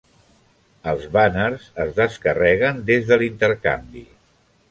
Els 0.91 1.03
bàners 1.17 1.67
es 1.83 1.91
descarreguen 1.99 2.81
des 2.89 3.07
de 3.13 3.21
l'intercanvi. 3.25 4.05